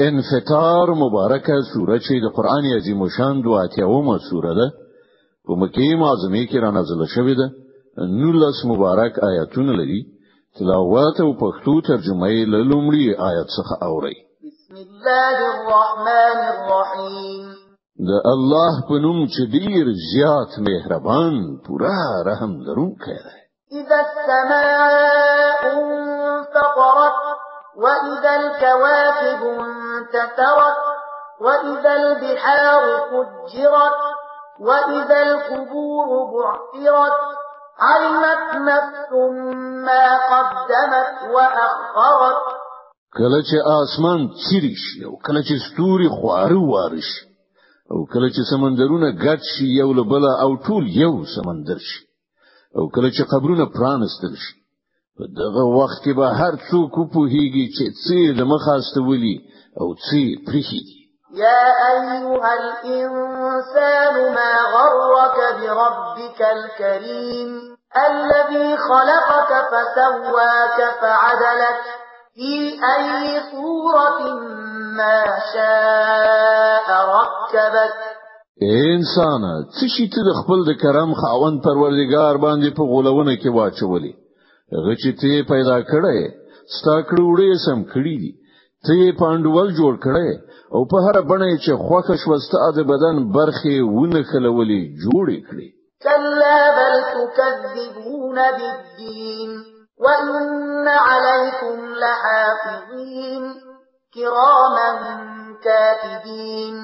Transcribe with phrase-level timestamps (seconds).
[0.00, 4.68] انفطار مبارکه سوره چې د قران عظیم شان دوه اتیاومه سوره ده
[5.44, 7.46] په مکی معظمه کې را نازله شوې ده
[8.22, 10.02] نولس مبارک آیاتونه لري
[10.58, 14.16] تلاوت او پښتو ترجمه یې له لومړي آیت څخه اوري
[14.48, 17.46] بسم الله الرحمن الرحیم
[18.08, 19.84] د الله په نوم چې ډیر
[20.14, 21.34] زیات مهربان
[21.66, 21.96] پورا
[22.30, 23.36] رحم لرونکی دی
[23.80, 27.16] اذا السماء انفطرت
[27.82, 30.78] واذا الكواكب انتثرت
[31.40, 33.98] وإذا البحار فجرت
[34.60, 37.16] وإذا القبور بعثرت
[37.78, 39.10] علمت نفس
[39.88, 42.44] ما قدمت وأخرت
[43.18, 47.24] کله چې آسمان چیرې شي او کله چې ستوري خواره واره شي
[47.92, 49.90] او کله چې سمندرونه ګډ شي یو
[50.44, 52.00] او ټول یو سمندر شي
[52.78, 54.54] او کله چې قبرونه پرانستل شي
[55.18, 59.36] په دغه وخت کې به هر څوک پوهیږي چې څه لمخاسته ولي
[59.80, 60.82] او څه پریخي
[61.44, 67.50] يا أيها الإنسان ما غرك بربك الكريم
[68.08, 71.80] الذي خلقك فسواك فعدلك
[72.36, 72.52] في
[72.94, 73.12] أي
[73.52, 74.18] صورة
[74.98, 75.20] ما
[75.54, 76.88] شاء
[77.18, 77.96] ركبك
[78.92, 79.42] انسان
[79.76, 84.14] څه شي ته خپل د کرم خاوند پروردگار باندې په غولونه کې واچولې
[84.74, 86.18] هغه چې ته پیدا کړې
[86.76, 88.32] ستا کړوړې سم کړې دي
[88.86, 90.30] ته پاندول جوړ کړې
[90.74, 95.68] او په هر بڼه چې خوښ شوسته د بدن برخې ونه خلولې جوړې کړې
[96.04, 99.50] كلا بل تكذبون بالدين
[100.04, 103.42] وإن عليكم لحافظين
[104.14, 104.92] كراما
[105.64, 106.76] كاتبين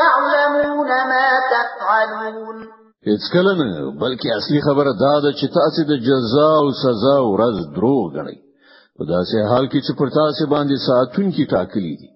[0.00, 2.58] يعلمون ما تفعلون
[3.06, 3.66] هیڅ کله نه
[4.02, 8.38] بلکې اصلي خبره دا ده چې تاسو د جزاء او سزا ورځ دروغ غړي
[8.96, 12.08] په داسې حال کې چې پر تاسو باندې ساتون کې ټاکلي دي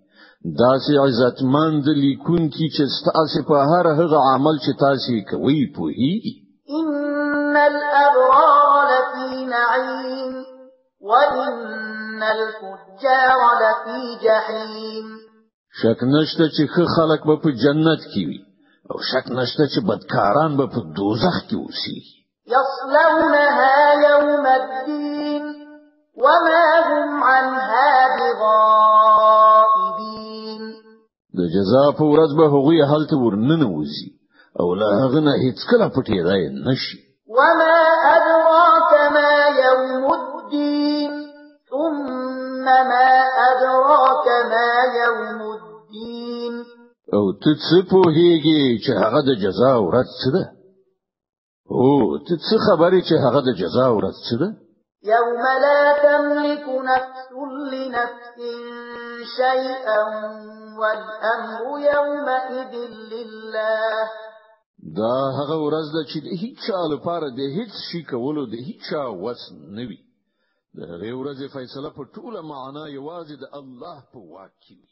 [0.65, 6.35] داسې عزتمند لیکون کې چې تاسو په هر هغه عمل چې تاسو کوي په هیږي
[6.79, 10.33] ان الابرار لفي نعيم
[11.09, 11.57] وان
[12.37, 15.07] الفجار لفي جحيم
[15.81, 16.65] شک نشته چې
[16.97, 18.41] خلک به په جنت کې وي
[18.93, 21.97] او شک نشته چې بدکاران به په دوزخ کې اوسي
[22.55, 23.77] یصلونها
[24.09, 25.45] یوم الدین
[26.25, 30.63] وما هم عنها بغائبین
[31.39, 34.09] د جزا په ورځ به هغوی هلته ورننه وځي
[34.61, 36.99] او له هغه نه هیڅ کله پټېدای نشي
[37.39, 37.77] وما
[47.17, 50.45] او ته څه پوهیږي چې هغه د جزا ورځ څه ده
[51.79, 51.89] او
[52.27, 54.49] ته څه خبرې چې هغه د جزا ورځ څه ده
[55.15, 55.35] يوم
[55.69, 57.29] لا تملك نفس
[57.73, 58.37] لنفس
[59.39, 60.03] شيئا
[60.81, 61.61] والأمر
[61.93, 62.73] يومئذ
[63.15, 63.97] لله
[65.01, 69.03] دا هغه ورځ ده چې هیڅ چا لپاره د هیڅ شي کولو د هیڅ چا
[69.25, 69.43] وس
[69.77, 70.01] نه وي
[70.79, 74.89] د هغې ورځې فیصله په ټوله معنا یوازې د الله په واک کې وي